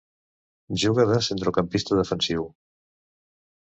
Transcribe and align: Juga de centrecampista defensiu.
Juga 0.85 1.05
de 1.11 1.21
centrecampista 1.29 2.01
defensiu. 2.03 2.53